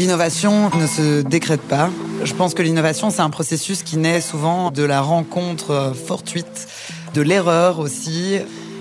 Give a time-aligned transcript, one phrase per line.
[0.00, 1.90] L'innovation ne se décrète pas.
[2.24, 6.68] Je pense que l'innovation, c'est un processus qui naît souvent de la rencontre euh, fortuite,
[7.12, 8.38] de l'erreur aussi,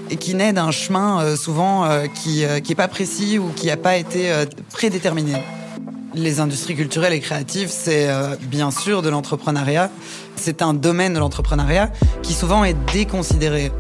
[0.09, 3.75] et qui naît d'un chemin euh, souvent euh, qui n'est pas précis ou qui n'a
[3.75, 4.31] pas été
[4.71, 5.33] prédéterminé.
[6.15, 8.09] Les industries culturelles et créatives, c'est
[8.41, 9.91] bien sûr de l'entrepreneuriat.
[10.36, 11.91] C'est un domaine de l'entrepreneuriat
[12.23, 13.71] qui souvent est déconsidéré.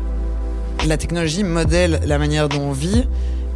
[0.85, 3.05] La technologie modèle la manière dont on vit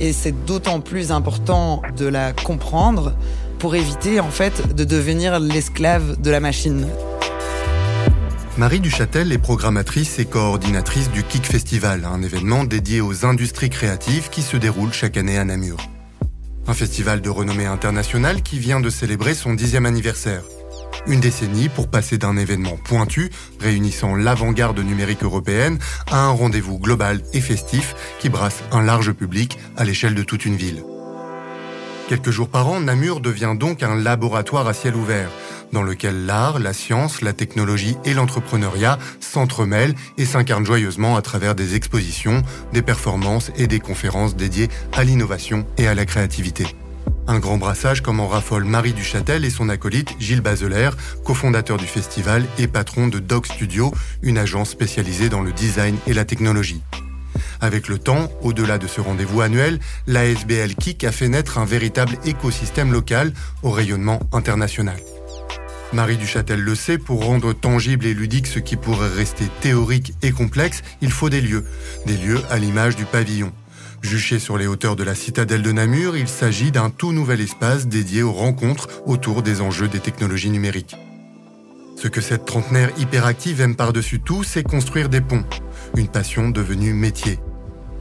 [0.03, 3.15] et c'est d'autant plus important de la comprendre
[3.57, 6.87] pour éviter en fait de devenir l'esclave de la machine.
[8.57, 14.29] Marie Duchâtel est programmatrice et coordinatrice du Kick Festival, un événement dédié aux industries créatives
[14.29, 15.77] qui se déroule chaque année à Namur.
[16.67, 20.43] Un festival de renommée internationale qui vient de célébrer son dixième anniversaire.
[21.05, 23.29] Une décennie pour passer d'un événement pointu,
[23.59, 25.79] réunissant l'avant-garde numérique européenne,
[26.11, 30.45] à un rendez-vous global et festif qui brasse un large public à l'échelle de toute
[30.45, 30.83] une ville.
[32.07, 35.29] Quelques jours par an, Namur devient donc un laboratoire à ciel ouvert,
[35.71, 41.55] dans lequel l'art, la science, la technologie et l'entrepreneuriat s'entremêlent et s'incarnent joyeusement à travers
[41.55, 46.67] des expositions, des performances et des conférences dédiées à l'innovation et à la créativité.
[47.25, 50.89] Un grand brassage comme en raffole Marie Duchâtel et son acolyte Gilles Bazeler,
[51.23, 56.13] cofondateur du festival et patron de Dog Studio, une agence spécialisée dans le design et
[56.13, 56.81] la technologie.
[57.61, 62.17] Avec le temps, au-delà de ce rendez-vous annuel, l'ASBL KIC a fait naître un véritable
[62.25, 64.97] écosystème local au rayonnement international.
[65.93, 70.31] Marie Duchâtel le sait, pour rendre tangible et ludique ce qui pourrait rester théorique et
[70.31, 71.63] complexe, il faut des lieux.
[72.05, 73.53] Des lieux à l'image du pavillon.
[74.03, 77.87] Juché sur les hauteurs de la citadelle de Namur, il s'agit d'un tout nouvel espace
[77.87, 80.97] dédié aux rencontres autour des enjeux des technologies numériques.
[81.95, 85.45] Ce que cette trentenaire hyperactive aime par-dessus tout, c'est construire des ponts
[85.95, 87.39] une passion devenue métier.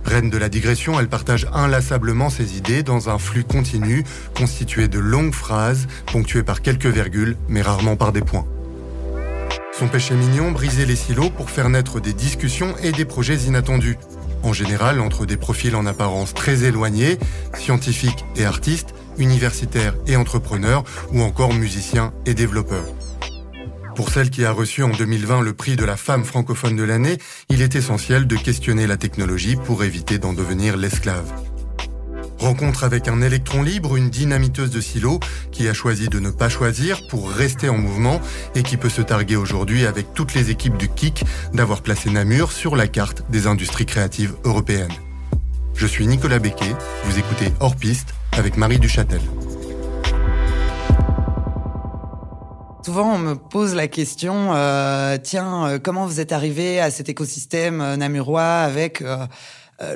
[0.05, 4.03] Reine de la digression, elle partage inlassablement ses idées dans un flux continu
[4.37, 8.47] constitué de longues phrases ponctuées par quelques virgules mais rarement par des points.
[9.79, 13.97] Son péché mignon, briser les silos pour faire naître des discussions et des projets inattendus.
[14.43, 17.19] En général, entre des profils en apparence très éloignés,
[17.55, 22.87] scientifiques et artistes, universitaires et entrepreneurs, ou encore musiciens et développeurs.
[23.95, 27.19] Pour celle qui a reçu en 2020 le prix de la femme francophone de l'année,
[27.51, 31.31] il est essentiel de questionner la technologie pour éviter d'en devenir l'esclave.
[32.43, 35.21] Rencontre avec un électron libre, une dynamiteuse de silo
[35.53, 38.21] qui a choisi de ne pas choisir pour rester en mouvement
[38.57, 42.51] et qui peut se targuer aujourd'hui avec toutes les équipes du KIC d'avoir placé Namur
[42.51, 44.91] sur la carte des industries créatives européennes.
[45.77, 49.21] Je suis Nicolas Becquet, vous écoutez Hors Piste avec Marie Duchâtel.
[52.85, 57.09] Souvent, on me pose la question, euh, tiens, euh, comment vous êtes arrivé à cet
[57.09, 59.05] écosystème euh, namurois avec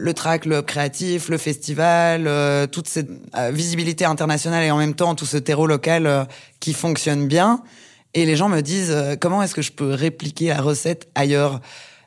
[0.00, 2.28] le track, le créatif, le festival,
[2.70, 3.08] toute cette
[3.52, 6.26] visibilité internationale et en même temps tout ce terreau local
[6.60, 7.62] qui fonctionne bien.
[8.14, 11.60] Et les gens me disent, comment est-ce que je peux répliquer la recette ailleurs?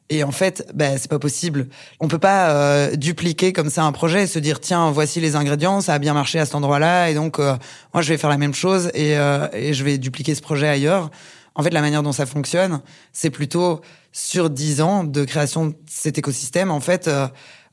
[0.09, 1.67] Et en fait, ben c'est pas possible.
[1.99, 5.35] On peut pas euh, dupliquer comme ça un projet et se dire tiens, voici les
[5.35, 7.55] ingrédients, ça a bien marché à cet endroit-là, et donc euh,
[7.93, 10.67] moi je vais faire la même chose et, euh, et je vais dupliquer ce projet
[10.67, 11.11] ailleurs.
[11.53, 12.81] En fait, la manière dont ça fonctionne,
[13.13, 16.71] c'est plutôt sur dix ans de création de cet écosystème.
[16.71, 17.09] En fait,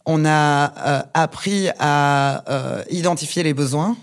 [0.06, 2.44] on a appris à
[2.90, 3.96] identifier les besoins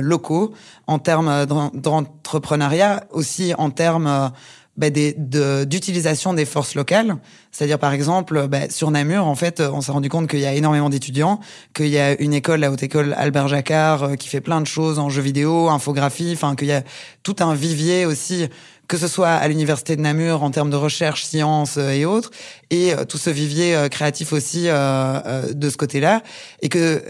[0.00, 0.52] locaux
[0.86, 4.32] en termes d'entrepreneuriat, aussi en termes
[4.78, 7.16] bah, d'utilisation des forces locales.
[7.50, 10.54] C'est-à-dire, par exemple, bah, sur Namur, en fait, on s'est rendu compte qu'il y a
[10.54, 11.40] énormément d'étudiants,
[11.74, 14.66] qu'il y a une école, la haute école Albert Jacquard, euh, qui fait plein de
[14.66, 16.82] choses en jeux vidéo, infographie, enfin, qu'il y a
[17.22, 18.48] tout un vivier aussi,
[18.88, 22.30] que ce soit à l'université de Namur en termes de recherche, sciences euh, et autres,
[22.70, 26.22] et euh, tout ce vivier créatif aussi de ce côté-là,
[26.60, 27.02] et que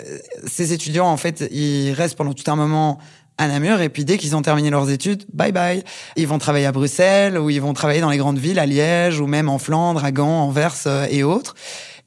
[0.46, 2.98] ces étudiants, en fait, ils restent pendant tout un moment
[3.38, 5.82] à Namur et puis dès qu'ils ont terminé leurs études, bye bye.
[6.16, 9.20] Ils vont travailler à Bruxelles ou ils vont travailler dans les grandes villes, à Liège
[9.20, 11.54] ou même en Flandre, à Gand, Anvers euh, et autres.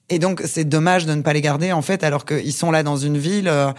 [0.09, 2.83] Et donc c'est dommage de ne pas les garder en fait alors qu'ils sont là
[2.83, 3.71] dans une ville euh,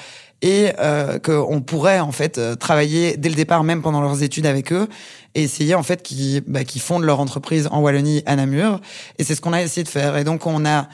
[0.42, 4.46] et euh, qu'on pourrait en fait euh, travailler dès le départ même pendant leurs études
[4.46, 4.88] avec eux
[5.36, 8.80] et essayer en fait qu'ils bah, fondent leur entreprise en Wallonie à Namur.
[9.18, 10.16] Et c'est ce qu'on a essayé de faire.
[10.16, 10.88] Et donc on a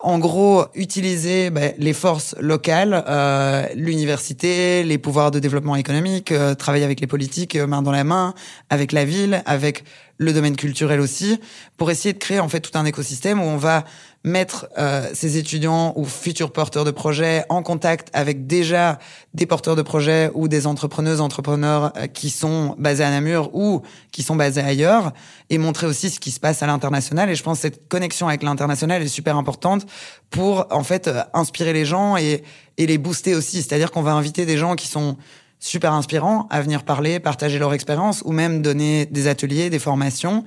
[0.00, 6.54] en gros, utiliser ben, les forces locales, euh, l'université, les pouvoirs de développement économique, euh,
[6.54, 8.34] travailler avec les politiques euh, main dans la main,
[8.70, 9.82] avec la ville, avec
[10.18, 11.40] le domaine culturel aussi,
[11.76, 13.84] pour essayer de créer en fait tout un écosystème où on va
[14.24, 18.98] mettre euh, ces étudiants ou futurs porteurs de projets en contact avec déjà
[19.32, 23.82] des porteurs de projets ou des entrepreneuses, entrepreneurs euh, qui sont basés à Namur ou
[24.10, 25.12] qui sont basés ailleurs
[25.50, 27.30] et montrer aussi ce qui se passe à l'international.
[27.30, 29.86] Et je pense que cette connexion avec l'international est super importante
[30.30, 32.42] pour en fait euh, inspirer les gens et,
[32.76, 33.62] et les booster aussi.
[33.62, 35.16] C'est-à-dire qu'on va inviter des gens qui sont
[35.60, 40.44] super inspirants à venir parler, partager leur expérience ou même donner des ateliers, des formations.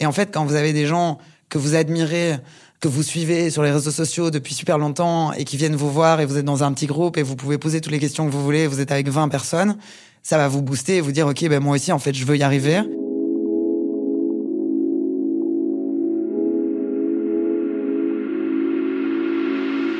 [0.00, 1.18] Et en fait, quand vous avez des gens
[1.48, 2.36] que vous admirez,
[2.80, 6.20] que vous suivez sur les réseaux sociaux depuis super longtemps et qui viennent vous voir
[6.20, 8.32] et vous êtes dans un petit groupe et vous pouvez poser toutes les questions que
[8.32, 9.76] vous voulez, vous êtes avec 20 personnes,
[10.22, 12.36] ça va vous booster et vous dire, OK, ben moi aussi, en fait, je veux
[12.36, 12.82] y arriver.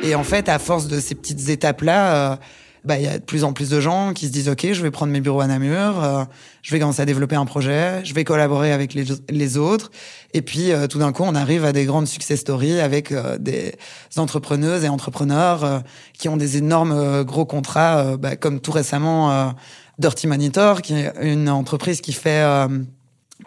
[0.03, 2.37] Et en fait, à force de ces petites étapes-là, euh,
[2.85, 4.83] bah, il y a de plus en plus de gens qui se disent OK, je
[4.83, 6.25] vais prendre mes bureaux à Namur, euh,
[6.63, 9.91] je vais commencer à développer un projet, je vais collaborer avec les, les autres.
[10.35, 13.39] Et puis euh, tout d'un coup, on arrive à des grandes success stories avec euh,
[13.39, 13.73] des
[14.19, 15.83] entrepreneuses et entrepreneurs
[16.13, 19.55] qui ont des énormes gros contrats, bah, comme tout récemment
[19.99, 22.45] Dirty Monitor, qui est une entreprise qui fait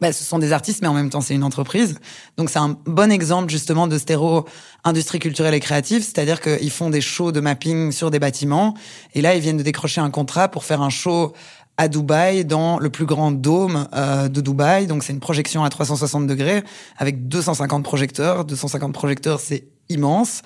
[0.02, 2.00] bah, ce sont des artistes, mais en même temps, c'est une entreprise.
[2.38, 4.46] Donc, c'est un bon exemple, justement, de stéro
[4.84, 6.04] industrie culturelle et créative.
[6.04, 8.74] C'est-à-dire qu'ils font des shows de mapping sur des bâtiments.
[9.14, 11.34] Et là, ils viennent de décrocher un contrat pour faire un show
[11.78, 14.88] à Dubaï, dans le plus grand dôme euh, de Dubaï.
[14.88, 16.64] Donc, c'est une projection à 360 degrés
[16.98, 18.46] avec 250 projecteurs.
[18.46, 20.42] 250 projecteurs, c'est immense.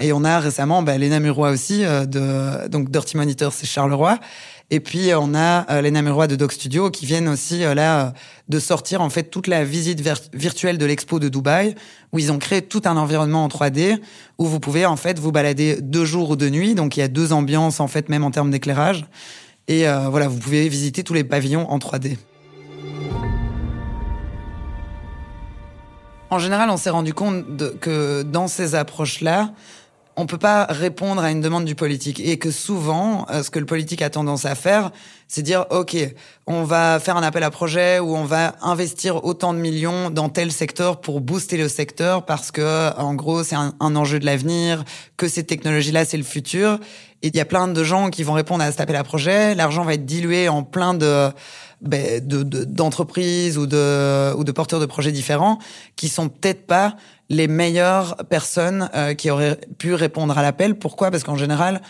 [0.00, 4.18] Et on a récemment bah, Léna Muroy aussi, euh, de, donc Dirty Monitor, c'est Charleroi.
[4.72, 8.06] Et puis on a euh, les Namurois de Doc Studio qui viennent aussi euh, là
[8.06, 8.10] euh,
[8.48, 10.00] de sortir en fait toute la visite
[10.32, 11.74] virtuelle de l'expo de Dubaï
[12.12, 13.98] où ils ont créé tout un environnement en 3D
[14.38, 16.76] où vous pouvez en fait vous balader deux jours ou deux nuits.
[16.76, 19.06] Donc il y a deux ambiances en fait même en termes d'éclairage.
[19.68, 22.16] Et voilà, vous pouvez visiter tous les pavillons en 3D.
[26.28, 29.52] En général, on s'est rendu compte que dans ces approches-là,
[30.16, 33.58] on peut pas répondre à une demande du politique et que souvent, euh, ce que
[33.58, 34.90] le politique a tendance à faire,
[35.28, 35.96] c'est dire ok,
[36.46, 40.28] on va faire un appel à projet ou on va investir autant de millions dans
[40.28, 44.84] tel secteur pour booster le secteur parce que en gros c'est un, enjeu de l'avenir,
[45.16, 46.80] que ces technologies-là c'est le futur.
[47.22, 49.54] Et il y a plein de gens qui vont répondre à cet appel à projet.
[49.54, 51.28] L'argent va être dilué en plein de
[51.82, 55.58] ben, d'entreprises ou de ou de porteurs de projets différents
[55.96, 56.96] qui sont peut-être pas
[57.30, 60.74] les meilleures personnes euh, qui auraient pu répondre à l'appel.
[60.74, 61.10] Pourquoi?
[61.10, 61.80] Parce qu'en général,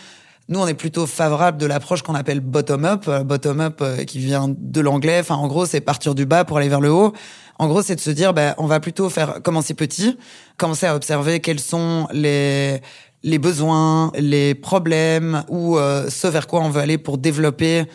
[0.47, 3.05] nous, on est plutôt favorable de l'approche qu'on appelle bottom-up.
[3.07, 5.19] Euh, bottom-up euh, qui vient de l'anglais.
[5.19, 7.13] Enfin, en gros, c'est partir du bas pour aller vers le haut.
[7.57, 10.17] En gros, c'est de se dire, ben, on va plutôt faire commencer petit,
[10.57, 12.81] commencer à observer quels sont les
[13.23, 17.85] les besoins, les problèmes ou ce vers quoi on veut aller pour développer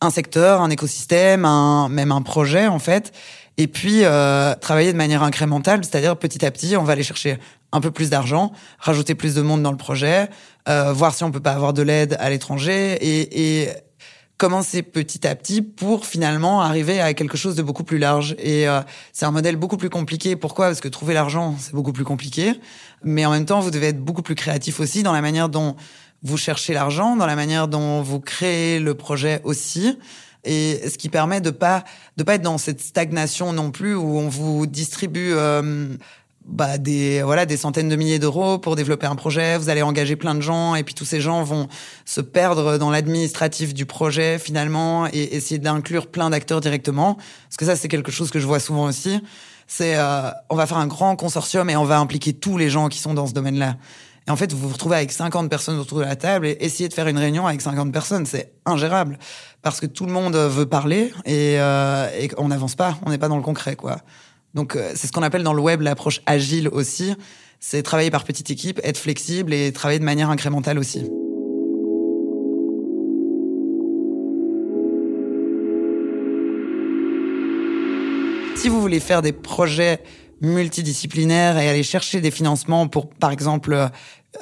[0.00, 3.12] un secteur, un écosystème, un, même un projet en fait
[3.60, 7.36] et puis euh, travailler de manière incrémentale, c'est-à-dire petit à petit, on va aller chercher
[7.72, 10.30] un peu plus d'argent, rajouter plus de monde dans le projet,
[10.66, 13.68] euh, voir si on peut pas avoir de l'aide à l'étranger et, et
[14.38, 18.34] commencer petit à petit pour finalement arriver à quelque chose de beaucoup plus large.
[18.38, 18.80] Et euh,
[19.12, 20.36] c'est un modèle beaucoup plus compliqué.
[20.36, 20.68] Pourquoi?
[20.68, 22.54] Parce que trouver l'argent, c'est beaucoup plus compliqué.
[23.04, 25.76] Mais en même temps, vous devez être beaucoup plus créatif aussi dans la manière dont
[26.22, 29.98] vous cherchez l'argent, dans la manière dont vous créez le projet aussi
[30.44, 31.84] et ce qui permet de pas
[32.16, 35.96] de pas être dans cette stagnation non plus où on vous distribue euh,
[36.46, 40.16] bah des voilà des centaines de milliers d'euros pour développer un projet, vous allez engager
[40.16, 41.68] plein de gens et puis tous ces gens vont
[42.04, 47.64] se perdre dans l'administratif du projet finalement et essayer d'inclure plein d'acteurs directement parce que
[47.64, 49.20] ça c'est quelque chose que je vois souvent aussi.
[49.66, 52.88] C'est euh, on va faire un grand consortium et on va impliquer tous les gens
[52.88, 53.76] qui sont dans ce domaine-là.
[54.30, 56.88] Et en fait, vous vous retrouvez avec 50 personnes autour de la table et essayer
[56.88, 59.18] de faire une réunion avec 50 personnes, c'est ingérable
[59.60, 63.18] parce que tout le monde veut parler et, euh, et on n'avance pas, on n'est
[63.18, 63.96] pas dans le concret, quoi.
[64.54, 67.12] Donc euh, c'est ce qu'on appelle dans le web l'approche agile aussi,
[67.58, 71.10] c'est travailler par petite équipe, être flexible et travailler de manière incrémentale aussi.
[78.54, 80.00] Si vous voulez faire des projets
[80.40, 83.90] multidisciplinaires et aller chercher des financements pour, par exemple,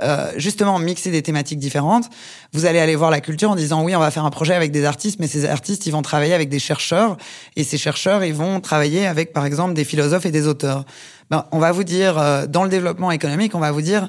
[0.01, 2.11] euh, justement mixer des thématiques différentes.
[2.53, 4.71] Vous allez aller voir la culture en disant oui, on va faire un projet avec
[4.71, 7.17] des artistes, mais ces artistes, ils vont travailler avec des chercheurs,
[7.57, 10.85] et ces chercheurs, ils vont travailler avec, par exemple, des philosophes et des auteurs.
[11.31, 14.09] Ben, on va vous dire, euh, dans le développement économique, on va vous dire,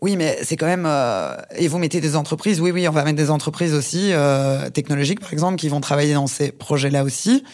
[0.00, 0.86] oui, mais c'est quand même.
[0.86, 2.60] Euh, et vous mettez des entreprises.
[2.60, 6.14] Oui, oui, on va mettre des entreprises aussi euh, technologiques, par exemple, qui vont travailler
[6.14, 7.44] dans ces projets-là aussi.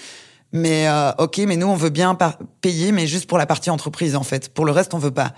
[0.55, 0.87] Mais
[1.19, 2.17] ok, mais nous, on veut bien
[2.61, 4.49] payer, mais juste pour la partie entreprise, en fait.
[4.49, 5.35] Pour le reste, on veut pas.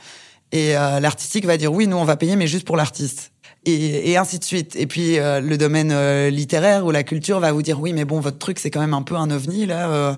[0.52, 3.32] Et euh, l'artistique va dire oui, nous on va payer, mais juste pour l'artiste.
[3.64, 4.76] Et, et, ainsi de suite.
[4.76, 8.04] Et puis euh, le domaine euh, littéraire ou la culture va vous dire oui, mais
[8.04, 10.16] bon, votre truc c'est quand même un peu un ovni là.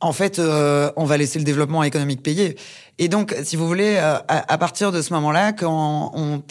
[0.00, 2.56] en fait, euh, on va laisser le développement économique payer.
[2.98, 6.42] Et donc, si vous voulez, euh, à, partir de ce moment-là, quand on,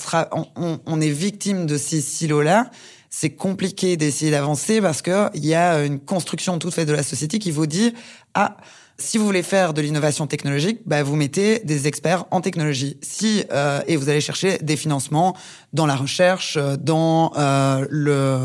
[0.56, 2.70] on, on, est victime de ces silos-là,
[3.15, 7.03] c'est compliqué d'essayer d'avancer parce que il y a une construction toute faite de la
[7.03, 7.93] société qui vous dit
[8.34, 8.58] ah
[8.98, 12.98] si vous voulez faire de l'innovation technologique, bah, vous mettez des experts en technologie.
[13.01, 15.36] Si euh, et vous allez chercher des financements
[15.74, 18.39] dans la recherche, euh, dans euh, le,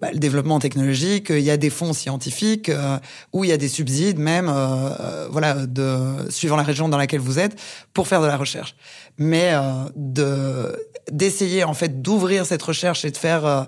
[0.00, 1.30] bah, le, développement technologique.
[1.30, 2.98] Il y a des fonds scientifiques euh,
[3.32, 7.20] où il y a des subsides même, euh, voilà, de suivant la région dans laquelle
[7.20, 7.58] vous êtes,
[7.94, 8.76] pour faire de la recherche.
[9.18, 9.52] Mais
[9.96, 10.78] de
[11.10, 13.66] d'essayer en fait d'ouvrir cette recherche et de faire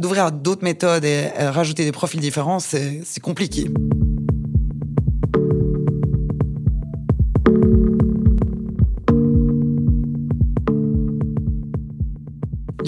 [0.00, 3.68] d'ouvrir d'autres méthodes et rajouter des profils différents, c'est compliqué.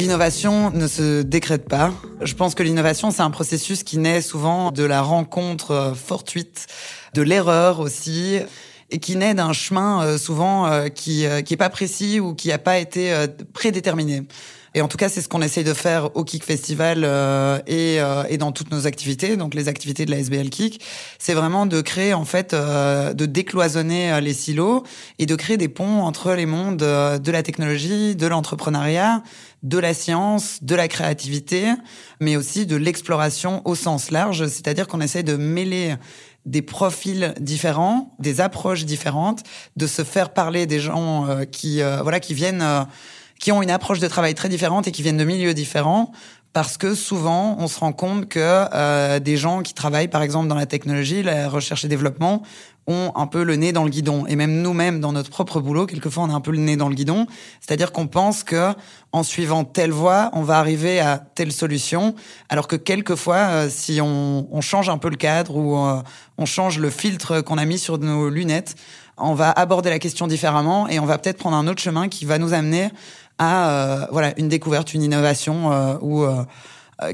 [0.01, 1.93] L'innovation ne se décrète pas.
[2.23, 6.69] Je pense que l'innovation, c'est un processus qui naît souvent de la rencontre euh, fortuite,
[7.13, 8.39] de l'erreur aussi,
[8.89, 12.49] et qui naît d'un chemin euh, souvent euh, qui qui est pas précis ou qui
[12.49, 13.13] n'a pas été
[13.53, 14.23] prédéterminé.
[14.75, 18.01] Et en tout cas, c'est ce qu'on essaye de faire au Kick Festival euh, et,
[18.01, 20.81] euh, et, dans toutes nos activités, donc les activités de la SBL Kick.
[21.19, 24.85] C'est vraiment de créer, en fait, euh, de décloisonner les silos
[25.19, 29.25] et de créer des ponts entre les mondes de la technologie, de l'entrepreneuriat,
[29.65, 31.73] de la science, de la créativité,
[32.21, 34.47] mais aussi de l'exploration au sens large.
[34.47, 35.97] C'est-à-dire qu'on essaie de mêler
[36.47, 39.43] des profils différents, des approches différentes,
[39.77, 42.87] de se faire parler des gens qui, voilà, qui viennent
[43.41, 46.13] qui ont une approche de travail très différente et qui viennent de milieux différents
[46.53, 50.49] parce que souvent on se rend compte que euh, des gens qui travaillent par exemple
[50.49, 52.43] dans la technologie, la recherche et développement
[52.87, 54.27] ont un peu le nez dans le guidon.
[54.27, 56.89] Et même nous-mêmes dans notre propre boulot quelquefois on a un peu le nez dans
[56.89, 57.27] le guidon,
[57.61, 58.75] c'est-à-dire qu'on pense que
[59.13, 62.15] en suivant telle voie, on va arriver à telle solution.
[62.49, 66.03] Alors que quelquefois euh, si on, on, change un peu le cadre ou euh,
[66.37, 68.75] on change le filtre qu'on a mis sur nos lunettes,
[69.17, 72.25] on va aborder la question différemment et on va peut-être prendre un autre chemin qui
[72.25, 72.91] va nous amener
[73.41, 76.45] à euh, voilà une découverte, une innovation euh, ou euh,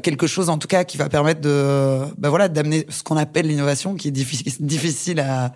[0.03, 3.47] quelque chose en tout cas qui va permettre de bah voilà d'amener ce qu'on appelle
[3.47, 5.55] l'innovation qui est difficile à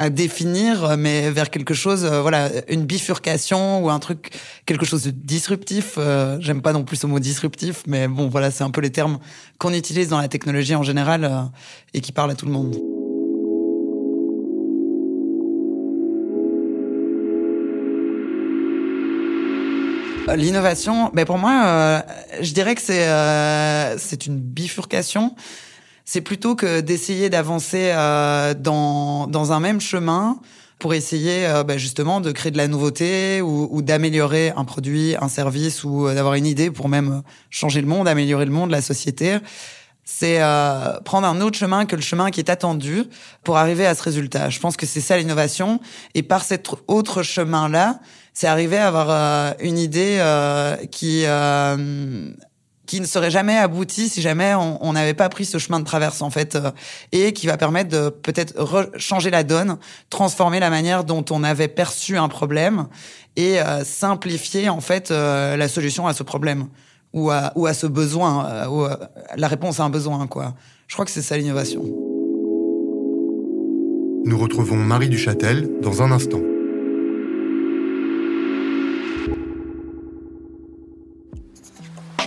[0.00, 4.30] à définir, mais vers quelque chose, voilà, une bifurcation ou un truc,
[4.64, 5.98] quelque chose de disruptif.
[6.38, 9.18] J'aime pas non plus ce mot disruptif, mais bon, voilà, c'est un peu les termes
[9.58, 11.50] qu'on utilise dans la technologie en général
[11.94, 12.76] et qui parlent à tout le monde.
[20.36, 22.00] L'innovation, ben pour moi, euh,
[22.40, 25.34] je dirais que c'est euh, c'est une bifurcation.
[26.04, 30.38] C'est plutôt que d'essayer d'avancer euh, dans dans un même chemin
[30.78, 35.28] pour essayer ben justement de créer de la nouveauté ou, ou d'améliorer un produit, un
[35.28, 39.38] service ou d'avoir une idée pour même changer le monde, améliorer le monde, la société.
[40.04, 40.38] C'est
[41.04, 43.02] prendre un autre chemin que le chemin qui est attendu
[43.42, 44.50] pour arriver à ce résultat.
[44.50, 45.80] Je pense que c'est ça l'innovation.
[46.14, 47.98] Et par cet autre chemin-là,
[48.38, 52.30] c'est arrivé à avoir euh, une idée euh, qui euh,
[52.86, 56.22] qui ne serait jamais aboutie si jamais on n'avait pas pris ce chemin de traverse
[56.22, 56.56] en fait
[57.10, 58.54] et qui va permettre de peut-être
[58.96, 59.76] changer la donne,
[60.08, 62.86] transformer la manière dont on avait perçu un problème
[63.36, 66.68] et simplifier en fait la solution à ce problème
[67.12, 68.86] ou à, ou à ce besoin ou
[69.36, 70.54] la réponse à un besoin quoi.
[70.86, 71.82] Je crois que c'est ça l'innovation.
[74.24, 76.40] Nous retrouvons Marie Duchâtel dans un instant.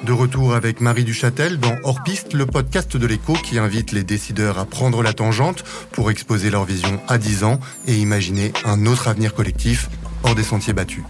[0.04, 4.04] De retour avec Marie Duchâtel dans Hors Piste, le podcast de l'écho qui invite les
[4.04, 8.88] décideurs à prendre la tangente pour exposer leur vision à 10 ans et imaginer un
[8.88, 9.90] autre avenir collectif
[10.24, 11.04] hors des sentiers battus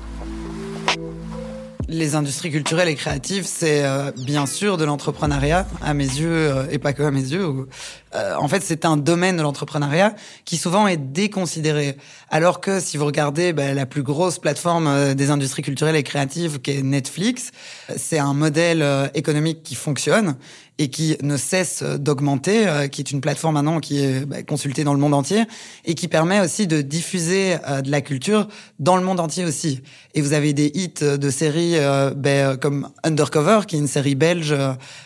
[1.92, 6.66] les industries culturelles et créatives, c'est euh, bien sûr de l'entrepreneuriat, à mes yeux, euh,
[6.72, 7.68] et pas que à mes yeux.
[8.16, 10.14] Euh, en fait, c'est un domaine de l'entrepreneuriat
[10.46, 11.98] qui souvent est déconsidéré.
[12.30, 16.62] Alors que si vous regardez bah, la plus grosse plateforme des industries culturelles et créatives,
[16.62, 17.52] qui est Netflix,
[17.96, 20.36] c'est un modèle économique qui fonctionne
[20.82, 24.84] et qui ne cesse d'augmenter, euh, qui est une plateforme maintenant qui est bah, consultée
[24.84, 25.44] dans le monde entier
[25.86, 28.48] et qui permet aussi de diffuser euh, de la culture
[28.80, 29.82] dans le monde entier aussi.
[30.16, 34.16] Et vous avez des hits de séries euh, bah, comme Undercover, qui est une série
[34.16, 34.56] belge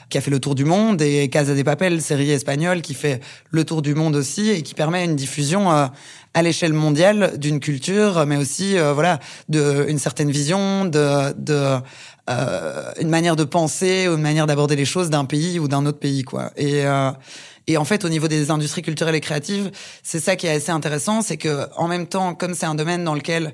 [0.09, 3.21] qui a fait le tour du monde, et Casa de Papel, série espagnole qui fait
[3.51, 8.25] le tour du monde aussi et qui permet une diffusion à l'échelle mondiale d'une culture,
[8.25, 9.19] mais aussi voilà
[9.49, 11.79] de une certaine vision de, de
[12.27, 15.99] euh, une manière de penser une manière d'aborder les choses d'un pays ou d'un autre
[15.99, 16.51] pays, quoi.
[16.57, 17.11] Et euh,
[17.67, 19.71] et en fait, au niveau des industries culturelles et créatives,
[20.03, 23.03] c'est ça qui est assez intéressant, c'est que en même temps, comme c'est un domaine
[23.03, 23.53] dans lequel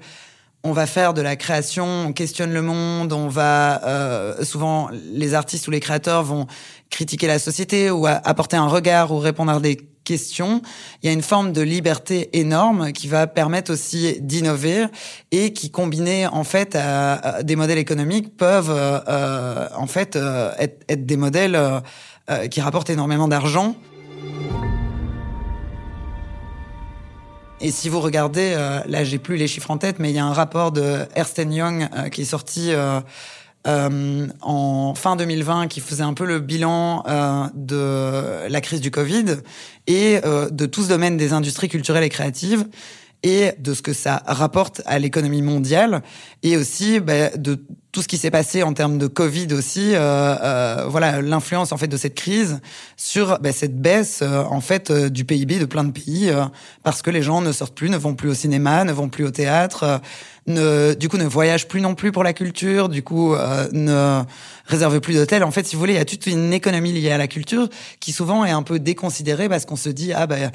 [0.63, 5.33] on va faire de la création, on questionne le monde, on va euh, souvent les
[5.33, 6.47] artistes ou les créateurs vont
[6.89, 10.61] critiquer la société ou apporter un regard ou répondre à des questions,
[11.01, 14.87] il y a une forme de liberté énorme qui va permettre aussi d'innover
[15.31, 21.05] et qui, combiné en fait à, des modèles économiques, peuvent euh, en fait être, être,
[21.05, 21.59] des modèles
[22.49, 23.75] qui rapportent énormément d'argent.
[27.63, 30.19] Et si vous regardez, euh, là j'ai plus les chiffres en tête, mais il y
[30.19, 32.99] a un rapport de Ernst Young euh, qui est sorti euh,
[34.41, 37.03] en fin 2020 qui faisait un peu le bilan
[37.53, 39.35] de la crise du Covid
[39.85, 42.65] et de tout ce domaine des industries culturelles et créatives
[43.23, 46.01] et de ce que ça rapporte à l'économie mondiale
[46.43, 49.99] et aussi bah, de tout ce qui s'est passé en termes de Covid aussi, euh,
[49.99, 52.61] euh, voilà l'influence en fait de cette crise
[52.95, 56.45] sur bah, cette baisse euh, en fait euh, du PIB de plein de pays euh,
[56.83, 59.25] parce que les gens ne sortent plus, ne vont plus au cinéma, ne vont plus
[59.25, 59.99] au théâtre,
[60.47, 63.35] ne du coup ne voyagent plus non plus pour la culture, du coup
[63.71, 64.23] ne
[64.65, 65.43] réservent plus d'hôtels.
[65.43, 67.67] En fait, si vous voulez, il y a toute une économie liée à la culture
[67.99, 70.51] qui souvent est un peu déconsidérée parce qu'on se dit ah ben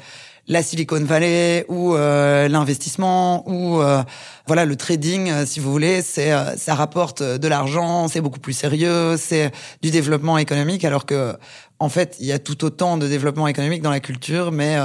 [0.47, 4.01] la Silicon Valley ou euh, l'investissement ou euh,
[4.47, 8.53] voilà le trading euh, si vous voulez c'est ça rapporte de l'argent c'est beaucoup plus
[8.53, 9.51] sérieux c'est
[9.81, 11.33] du développement économique alors que
[11.79, 14.77] en fait il y a tout autant de développement économique dans la culture mais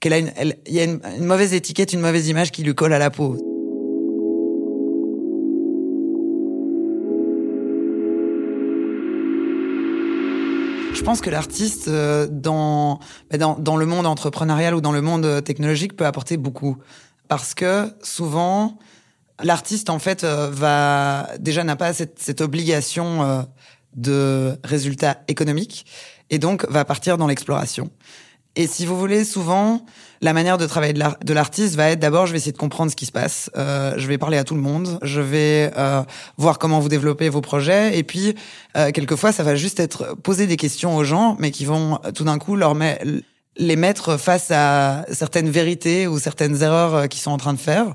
[0.00, 0.32] qu'elle a une,
[0.66, 3.51] il y a une mauvaise étiquette une mauvaise image qui lui colle à la peau
[11.02, 15.02] je pense que l'artiste euh, dans, bah, dans, dans le monde entrepreneurial ou dans le
[15.02, 16.76] monde euh, technologique peut apporter beaucoup
[17.26, 18.78] parce que souvent
[19.42, 23.44] l'artiste en fait euh, va déjà n'a pas cette, cette obligation
[23.96, 25.86] de résultats économiques
[26.30, 27.90] et donc va partir dans l'exploration.
[28.54, 29.84] Et si vous voulez, souvent,
[30.20, 32.96] la manière de travailler de l'artiste va être d'abord, je vais essayer de comprendre ce
[32.96, 36.02] qui se passe, euh, je vais parler à tout le monde, je vais euh,
[36.36, 38.34] voir comment vous développez vos projets, et puis
[38.76, 42.24] euh, quelquefois, ça va juste être poser des questions aux gens, mais qui vont tout
[42.24, 43.04] d'un coup leur mettre
[43.56, 47.58] les mettre face à certaines vérités ou certaines erreurs euh, qu'ils sont en train de
[47.58, 47.94] faire.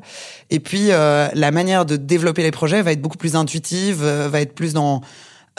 [0.49, 4.29] Et puis euh, la manière de développer les projets va être beaucoup plus intuitive, euh,
[4.29, 5.01] va être plus dans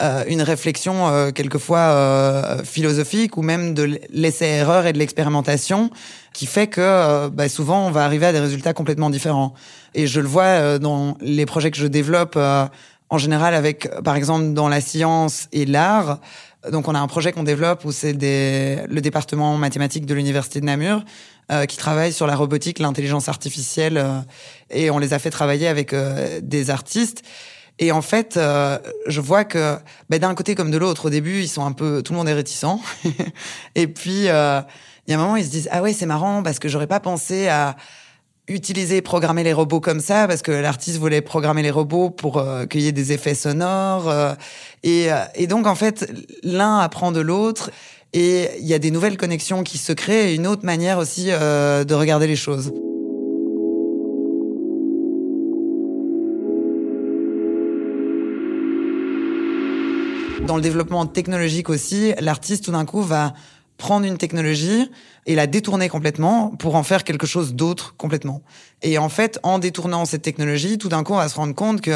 [0.01, 5.89] euh, une réflexion euh, quelquefois euh, philosophique ou même de l'essai-erreur et de l'expérimentation
[6.31, 9.53] qui fait que bah, souvent on va arriver à des résultats complètement différents.
[9.95, 14.53] Et je le vois dans les projets que je développe en général avec, par exemple,
[14.53, 16.19] dans la science et l'art.
[16.71, 20.65] Donc on a un projet qu'on développe où c'est le département mathématique de l'université de
[20.65, 21.03] Namur
[21.67, 24.05] qui travaille sur la robotique, l'intelligence artificielle,
[24.69, 25.93] et on les a fait travailler avec
[26.41, 27.23] des artistes.
[27.79, 29.77] Et en fait, euh, je vois que
[30.09, 32.27] ben, d'un côté comme de l'autre, au début, ils sont un peu, tout le monde
[32.27, 32.65] est réticent.
[33.75, 34.61] et puis, euh,
[35.07, 36.87] il y a un moment, ils se disent ah ouais, c'est marrant parce que j'aurais
[36.87, 37.77] pas pensé à
[38.49, 42.65] utiliser, programmer les robots comme ça parce que l'artiste voulait programmer les robots pour euh,
[42.65, 44.09] qu'il y ait des effets sonores.
[44.09, 44.33] Euh,
[44.83, 46.11] et, et donc en fait,
[46.43, 47.71] l'un apprend de l'autre.
[48.11, 51.25] Et il y a des nouvelles connexions qui se créent et une autre manière aussi
[51.27, 52.73] de regarder les choses.
[60.49, 63.35] Dans le développement technologique aussi, l'artiste tout d'un coup va
[63.77, 64.89] prendre une technologie
[65.27, 68.41] et la détourner complètement pour en faire quelque chose d'autre complètement.
[68.81, 71.81] Et en fait, en détournant cette technologie, tout d'un coup, on va se rendre compte
[71.81, 71.91] que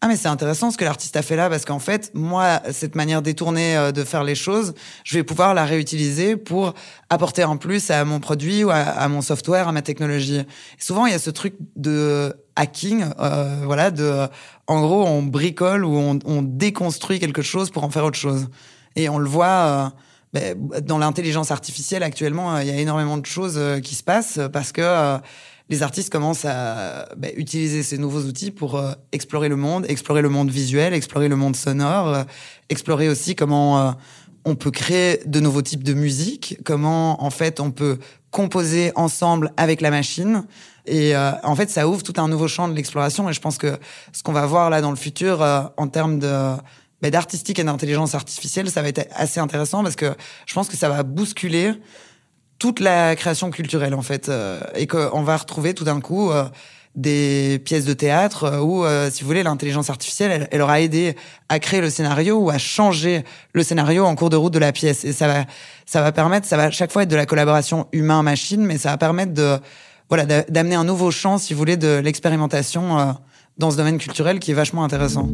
[0.00, 2.94] ah mais c'est intéressant ce que l'artiste a fait là parce qu'en fait, moi, cette
[2.94, 6.74] manière détournée euh, de faire les choses, je vais pouvoir la réutiliser pour
[7.10, 10.42] apporter un plus à mon produit ou à, mon software, à ma technologie.
[10.78, 14.26] souvent, il y a ce truc de hacking, euh, voilà, de
[14.66, 18.48] en gros, on bricole ou on, on, déconstruit quelque chose pour en faire autre chose.
[18.96, 19.46] Et on le voit.
[19.46, 19.88] Euh,
[20.36, 24.02] ben, dans l'intelligence artificielle actuellement, euh, il y a énormément de choses euh, qui se
[24.02, 25.18] passent parce que euh,
[25.70, 28.78] les artistes commencent à ben, utiliser ces nouveaux outils pour
[29.12, 32.24] explorer le monde, explorer le monde visuel, explorer le monde sonore,
[32.68, 33.96] explorer aussi comment
[34.44, 37.98] on peut créer de nouveaux types de musique, comment en fait on peut
[38.30, 40.44] composer ensemble avec la machine.
[40.86, 43.28] Et en fait, ça ouvre tout un nouveau champ de l'exploration.
[43.28, 43.78] Et je pense que
[44.12, 45.42] ce qu'on va voir là dans le futur
[45.76, 46.56] en termes de
[47.02, 50.14] mais d'artistique et d'intelligence artificielle, ça va être assez intéressant parce que
[50.46, 51.74] je pense que ça va bousculer
[52.58, 56.44] toute la création culturelle en fait euh, et qu'on va retrouver tout d'un coup euh,
[56.94, 61.16] des pièces de théâtre euh, où, si vous voulez, l'intelligence artificielle, elle, aura aidé
[61.50, 64.72] à créer le scénario ou à changer le scénario en cours de route de la
[64.72, 65.04] pièce.
[65.04, 65.44] Et ça va,
[65.84, 68.96] ça va permettre, ça va chaque fois être de la collaboration humain-machine, mais ça va
[68.96, 69.58] permettre de,
[70.08, 73.16] voilà, d'amener un nouveau champ, si vous voulez, de l'expérimentation
[73.58, 75.30] dans ce domaine culturel qui est vachement intéressant.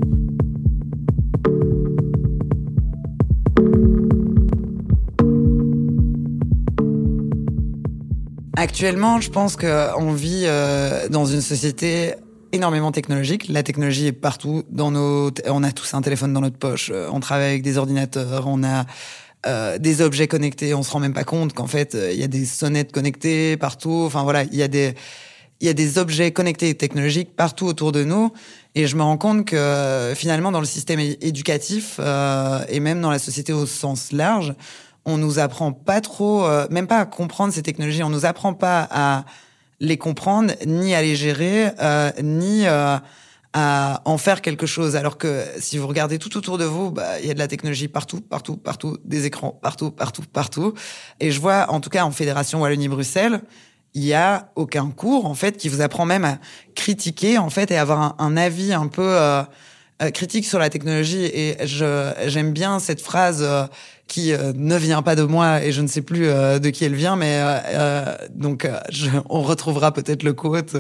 [8.63, 12.15] Actuellement, je pense qu'on vit euh, dans une société
[12.53, 13.49] énormément technologique.
[13.49, 14.63] La technologie est partout.
[14.71, 16.91] Dans nos, on a tous un téléphone dans notre poche.
[16.95, 18.47] Euh, on travaille avec des ordinateurs.
[18.47, 18.85] On a
[19.47, 20.75] euh, des objets connectés.
[20.75, 24.03] On se rend même pas compte qu'en fait, il y a des sonnettes connectées partout.
[24.07, 24.95] Enfin voilà, il y a des
[25.61, 28.33] il y a des objets connectés technologiques partout autour de nous.
[28.75, 33.13] Et je me rends compte que finalement, dans le système éducatif euh, et même dans
[33.13, 34.55] la société au sens large,
[35.05, 38.03] on nous apprend pas trop, euh, même pas à comprendre ces technologies.
[38.03, 39.25] On nous apprend pas à
[39.81, 42.97] les comprendre, ni à les gérer, euh, ni euh,
[43.53, 44.97] à en faire quelque chose.
[44.97, 47.49] Alors que si vous regardez tout autour de vous, bah, il y a de la
[47.49, 50.75] technologie partout, partout, partout, des écrans partout, partout, partout.
[51.21, 53.43] Et je vois, en tout cas en Fédération Wallonie-Bruxelles,
[53.95, 56.39] il y a aucun cours en fait qui vous apprend même à
[56.75, 59.43] critiquer en fait et avoir un, avis un peu euh,
[60.03, 63.67] euh, critique sur la technologie et je j'aime bien cette phrase euh,
[64.07, 67.17] qui ne vient pas de moi et je ne sais plus de qui elle vient
[67.17, 67.43] mais
[68.35, 70.77] donc je, on retrouvera peut-être le quote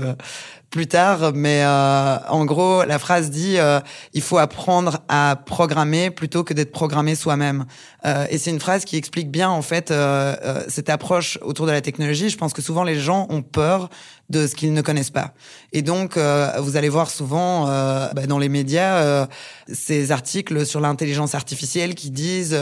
[0.72, 3.78] plus tard, mais euh, en gros, la phrase dit euh,
[4.14, 7.66] il faut apprendre à programmer plutôt que d'être programmé soi-même.
[8.06, 11.66] Euh, et c'est une phrase qui explique bien en fait euh, euh, cette approche autour
[11.66, 12.30] de la technologie.
[12.30, 13.90] Je pense que souvent les gens ont peur
[14.30, 15.34] de ce qu'ils ne connaissent pas.
[15.74, 19.26] Et donc, vous allez voir souvent bah, dans les médias
[19.70, 22.58] ces articles sur l'intelligence artificielle qui disent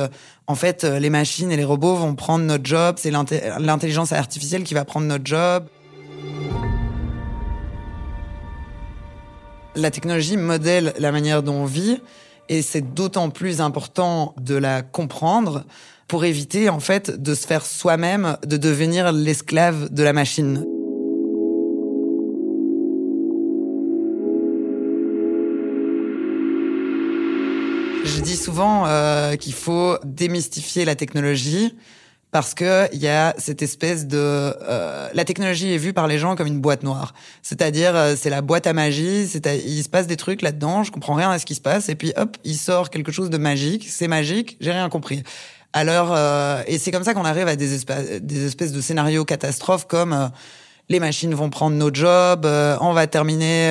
[0.51, 4.75] en fait les machines et les robots vont prendre notre job, c'est l'intelligence artificielle qui
[4.75, 5.65] va prendre notre job.
[9.77, 12.01] La technologie modèle la manière dont on vit
[12.49, 15.63] et c'est d'autant plus important de la comprendre
[16.09, 20.67] pour éviter en fait de se faire soi-même, de devenir l'esclave de la machine.
[28.17, 31.77] Je dis souvent euh, qu'il faut démystifier la technologie
[32.33, 36.19] parce que il y a cette espèce de euh, la technologie est vue par les
[36.19, 37.15] gens comme une boîte noire.
[37.43, 40.91] C'est-à-dire euh, c'est la boîte à magie c'est il se passe des trucs là-dedans je
[40.91, 43.39] comprends rien à ce qui se passe et puis hop il sort quelque chose de
[43.39, 45.23] magique c'est magique j'ai rien compris.
[45.73, 49.25] Alors euh, et c'est comme ça qu'on arrive à des espèces des espèces de scénarios
[49.25, 50.29] catastrophes comme euh,
[50.91, 53.71] les machines vont prendre nos jobs on va terminer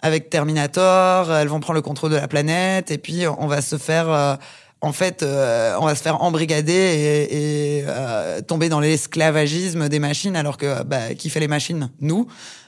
[0.00, 3.76] avec Terminator elles vont prendre le contrôle de la planète et puis on va se
[3.76, 4.38] faire
[4.84, 9.98] en fait, euh, on va se faire embrigader et, et euh, tomber dans l'esclavagisme des
[9.98, 11.90] machines, alors que bah, qui fait les machines?
[12.00, 12.26] Nous.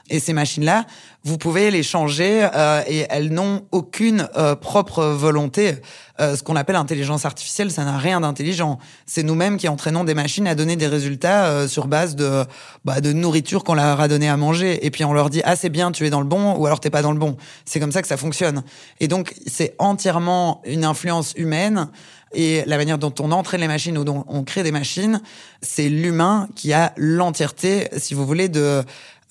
[0.09, 0.85] Et ces machines-là,
[1.23, 4.27] vous pouvez les changer euh, et elles n'ont aucune
[4.61, 5.75] propre volonté.
[6.19, 8.79] ce qu'on appelle intelligence artificielle, ça n'a rien d'intelligent.
[9.05, 12.45] C'est nous-mêmes qui entraînons des machines à donner des résultats sur base de
[12.85, 14.85] bah, de nourriture qu'on leur a donné à manger.
[14.85, 16.79] Et puis on leur dit ah c'est bien, tu es dans le bon, ou alors
[16.79, 17.37] t'es pas dans le bon.
[17.65, 18.63] C'est comme ça que ça fonctionne.
[18.99, 21.89] Et donc c'est entièrement une influence humaine
[22.33, 25.21] et la manière dont on entraîne les machines ou dont on crée des machines,
[25.61, 28.83] c'est l'humain qui a l'entièreté, si vous voulez, de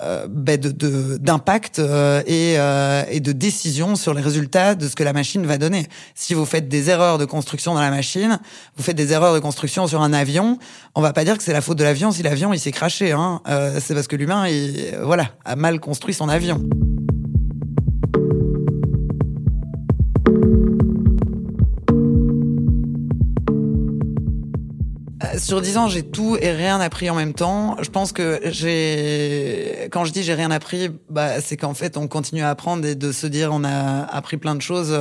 [0.02, 4.94] euh, ben de d'impact euh, et, euh, et de décision sur les résultats de ce
[4.94, 5.86] que la machine va donner.
[6.14, 8.38] Si vous faites des erreurs de construction dans la machine,
[8.76, 10.58] vous faites des erreurs de construction sur un avion,
[10.94, 13.12] on va pas dire que c'est la faute de l'avion si l'avion il s'est craché.
[13.12, 13.40] Hein.
[13.48, 16.62] Euh, c'est parce que l'humain, il, voilà, a mal construit son avion.
[25.38, 27.76] Sur dix ans, j'ai tout et rien appris en même temps.
[27.82, 32.08] Je pense que j'ai, quand je dis j'ai rien appris, bah, c'est qu'en fait, on
[32.08, 34.96] continue à apprendre et de se dire on a appris plein de choses.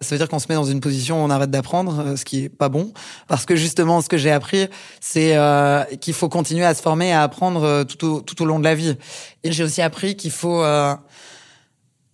[0.00, 2.44] Ça veut dire qu'on se met dans une position où on arrête d'apprendre, ce qui
[2.44, 2.92] est pas bon.
[3.28, 4.68] Parce que justement, ce que j'ai appris,
[5.00, 8.64] c'est euh, qu'il faut continuer à se former, à apprendre euh, tout au, long de
[8.64, 8.96] la vie.
[9.42, 10.94] Et j'ai aussi appris qu'il faut euh,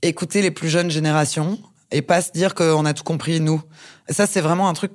[0.02, 1.58] écouter les plus jeunes générations
[1.90, 3.60] et pas se dire qu'on a tout compris nous.
[4.08, 4.92] Et ça, c'est vraiment un truc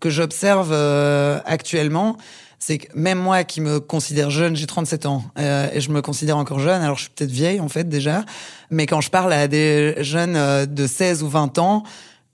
[0.00, 2.16] que j'observe euh, actuellement,
[2.58, 6.02] c'est que même moi qui me considère jeune, j'ai 37 ans euh, et je me
[6.02, 8.24] considère encore jeune, alors je suis peut-être vieille en fait déjà,
[8.70, 11.82] mais quand je parle à des jeunes euh, de 16 ou 20 ans,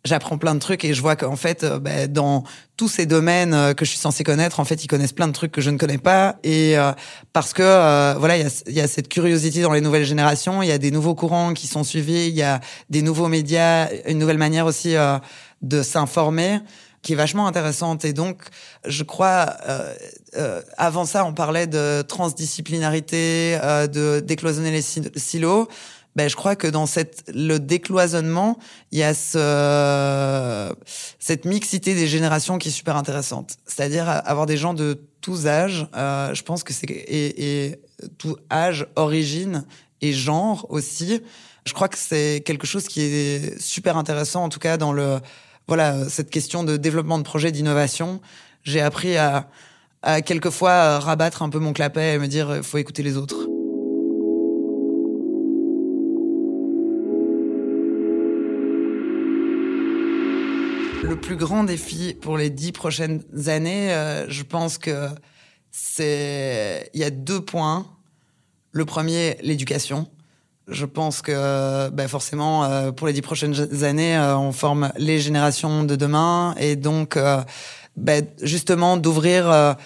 [0.05, 2.43] j'apprends plein de trucs et je vois qu'en fait, bah, dans
[2.77, 5.53] tous ces domaines que je suis censé connaître, en fait, ils connaissent plein de trucs
[5.53, 6.41] que je ne connais pas.
[6.43, 6.75] Et
[7.33, 10.69] parce que voilà, il y a, y a, cette curiosité dans les nouvelles générations, il
[10.69, 12.59] y a des nouveaux courants qui sont suivis, il y a
[12.91, 14.97] des nouveaux médias, une nouvelle manière aussi
[15.63, 16.59] de s'informer
[17.03, 18.05] qui est vachement intéressante.
[18.05, 18.43] Et donc,
[18.87, 19.95] je crois, euh,
[20.37, 25.69] euh, avant ça, on parlait de transdisciplinarité, euh, de décloisonner les silos.
[26.15, 28.59] Ben, je crois que dans cette le décloisonnement,
[28.91, 30.75] il y a ce,
[31.19, 33.57] cette mixité des générations qui est super intéressante.
[33.67, 35.87] C'est-à-dire avoir des gens de tous âges.
[35.97, 37.81] Euh, je pense que c'est et, et
[38.19, 39.65] tout âge, origine
[40.03, 41.23] et genre aussi.
[41.65, 45.19] Je crois que c'est quelque chose qui est super intéressant, en tout cas dans le
[45.69, 48.21] voilà, cette question de développement de projet, d'innovation,
[48.65, 49.49] j'ai appris à,
[50.25, 53.49] quelquefois rabattre un peu mon clapet et me dire, il faut écouter les autres.
[61.03, 65.09] Le plus grand défi pour les dix prochaines années, euh, je pense que
[65.71, 67.87] c'est il y a deux points.
[68.71, 70.09] Le premier, l'éducation.
[70.73, 75.21] Je pense que ben forcément, euh, pour les dix prochaines années, euh, on forme les
[75.21, 77.19] générations de demain, et donc
[77.97, 79.77] ben, justement d'ouvrir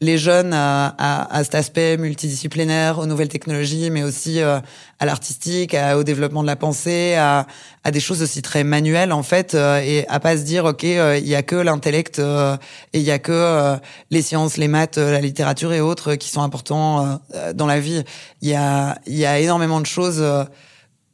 [0.00, 4.60] les jeunes à, à, à, cet aspect multidisciplinaire, aux nouvelles technologies, mais aussi euh,
[4.98, 7.46] à l'artistique, au développement de la pensée, à,
[7.82, 10.84] à, des choses aussi très manuelles en fait, euh, et à pas se dire ok,
[10.84, 13.76] euh, il y a que l'intellect et il y a que
[14.10, 17.20] les sciences, les maths, la littérature et autres qui sont importants
[17.54, 18.02] dans la vie.
[18.42, 20.22] Il y a, y a énormément de choses.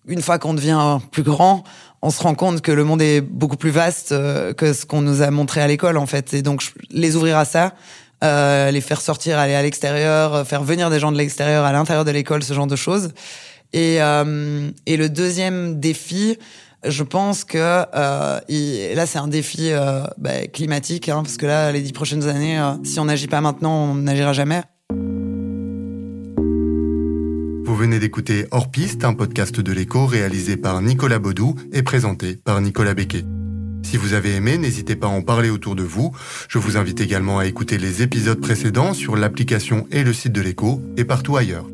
[0.06, 1.62] une fois qu'on devient plus grand,
[2.02, 4.10] on se rend compte que le monde est beaucoup plus vaste
[4.56, 6.34] que ce qu'on nous a montré à l'école en fait.
[6.34, 7.74] Et donc les ouvrir à ça,
[8.22, 11.72] euh, les faire sortir, aller à l'extérieur, euh, faire venir des gens de l'extérieur à
[11.72, 13.10] l'intérieur de l'école, ce genre de choses.
[13.72, 16.38] Et, euh, le deuxième défi,
[16.86, 19.70] je pense que là c'est un défi
[20.18, 23.90] bah, climatique, hein, parce que là les dix prochaines années, si on n'agit pas maintenant,
[23.90, 24.62] on n'agira jamais.
[27.64, 32.36] Vous venez d'écouter Hors Piste, un podcast de l'écho réalisé par Nicolas Baudou et présenté
[32.36, 33.24] par Nicolas Becquet.
[33.82, 36.12] Si vous avez aimé, n'hésitez pas à en parler autour de vous.
[36.48, 40.40] Je vous invite également à écouter les épisodes précédents sur l'application et le site de
[40.40, 41.66] l'écho et partout ailleurs.